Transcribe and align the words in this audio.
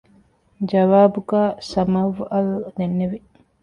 ޖަވާބުގައި 0.69 1.51
ސަމަވްއަލް 1.69 2.53
ދެންނެވި 2.75 3.17